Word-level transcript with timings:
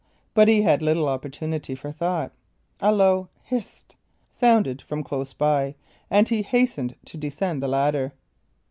But 0.33 0.47
he 0.47 0.63
had 0.63 0.81
little 0.81 1.07
opportunity 1.07 1.75
for 1.75 1.91
thought. 1.91 2.31
A 2.79 2.91
low 2.91 3.29
"Hist!" 3.43 3.95
sounded 4.31 4.81
from 4.81 5.03
close 5.03 5.33
by, 5.33 5.75
and 6.09 6.27
he 6.27 6.41
hastened 6.41 6.95
to 7.05 7.17
descend 7.19 7.61
the 7.61 7.67
ladder. 7.67 8.11